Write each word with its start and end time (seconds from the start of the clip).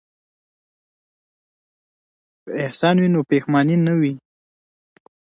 که 2.43 2.51
احسان 2.63 2.95
وي 3.01 3.09
نو 3.13 3.21
پښیماني 3.29 3.75
نه 3.87 3.93
وي. 3.99 4.13